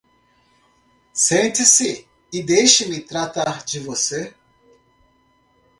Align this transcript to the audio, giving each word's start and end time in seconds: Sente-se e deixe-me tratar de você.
Sente-se 1.13 2.07
e 2.33 2.41
deixe-me 2.41 3.01
tratar 3.01 3.63
de 3.63 3.79
você. 3.79 4.33